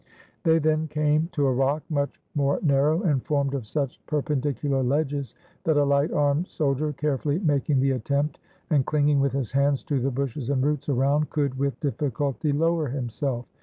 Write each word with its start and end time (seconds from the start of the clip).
They 0.41 0.57
then 0.57 0.87
came 0.87 1.29
to 1.33 1.45
a 1.45 1.53
rock 1.53 1.83
much 1.87 2.19
more 2.33 2.57
narrow, 2.63 3.03
and 3.03 3.23
formed 3.23 3.53
of 3.53 3.67
such 3.67 4.03
perpendicular 4.07 4.81
ledges, 4.81 5.35
that 5.63 5.77
a 5.77 5.85
Kght 5.85 6.11
armed 6.11 6.47
soldier, 6.47 6.91
carefully 6.91 7.37
making 7.37 7.79
the 7.81 7.91
attempt, 7.91 8.39
and 8.71 8.83
cHnging 8.83 9.19
with 9.19 9.33
his 9.33 9.51
hands 9.51 9.83
to 9.83 9.99
the 9.99 10.09
bushes 10.09 10.49
and 10.49 10.63
roots 10.65 10.89
around, 10.89 11.29
could 11.29 11.59
with 11.59 11.79
difficulty 11.81 12.51
lower 12.51 12.87
himself. 12.87 13.45